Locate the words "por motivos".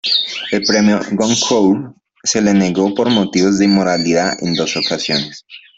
2.95-3.59